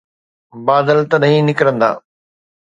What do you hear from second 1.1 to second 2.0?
تڏهن ئي نڪرندا.